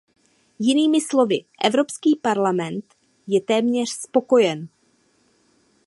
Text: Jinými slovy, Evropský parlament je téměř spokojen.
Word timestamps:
Jinými 0.59 1.01
slovy, 1.01 1.45
Evropský 1.63 2.15
parlament 2.23 2.95
je 3.27 3.41
téměř 3.41 3.89
spokojen. 3.89 4.67